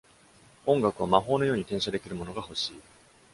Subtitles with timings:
[0.65, 2.81] 音楽を魔法のように転写できるものが欲しい。